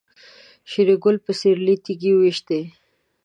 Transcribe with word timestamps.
شېرګل 0.69 1.15
په 1.25 1.31
سيرلي 1.39 1.75
تيږې 1.83 2.11
وويشتې. 2.13 2.61